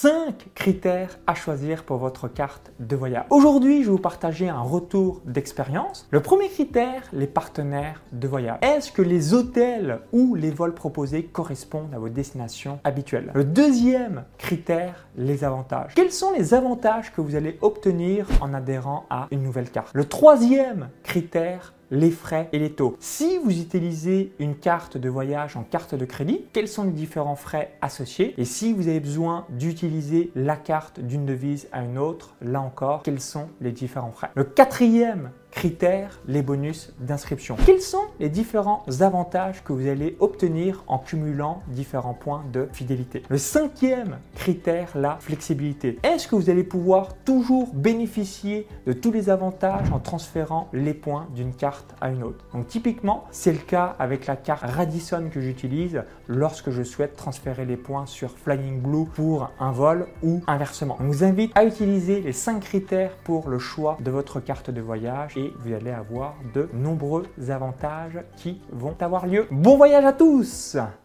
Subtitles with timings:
[0.00, 3.24] 5 critères à choisir pour votre carte de voyage.
[3.30, 6.06] Aujourd'hui, je vais vous partager un retour d'expérience.
[6.12, 8.58] Le premier critère, les partenaires de voyage.
[8.62, 13.32] Est-ce que les hôtels ou les vols proposés correspondent à vos destinations habituelles?
[13.34, 15.94] Le deuxième critère, les avantages.
[15.96, 19.90] Quels sont les avantages que vous allez obtenir en adhérant à une nouvelle carte?
[19.94, 22.96] Le troisième critère, les frais et les taux.
[23.00, 27.36] Si vous utilisez une carte de voyage en carte de crédit, quels sont les différents
[27.36, 28.34] frais associés?
[28.38, 33.02] Et si vous avez besoin d'utiliser la carte d'une devise à une autre, là encore,
[33.02, 34.30] quels sont les différents frais?
[34.34, 37.56] Le quatrième critères, les bonus d'inscription.
[37.66, 43.22] Quels sont les différents avantages que vous allez obtenir en cumulant différents points de fidélité?
[43.28, 45.98] Le cinquième critère, la flexibilité.
[46.02, 51.26] Est-ce que vous allez pouvoir toujours bénéficier de tous les avantages en transférant les points
[51.34, 52.44] d'une carte à une autre?
[52.52, 57.64] Donc typiquement, c'est le cas avec la carte Radisson que j'utilise lorsque je souhaite transférer
[57.64, 60.96] les points sur Flying Blue pour un vol ou inversement.
[61.00, 64.80] On vous invite à utiliser les cinq critères pour le choix de votre carte de
[64.80, 69.46] voyage et vous allez avoir de nombreux avantages qui vont avoir lieu.
[69.52, 70.76] Bon voyage à tous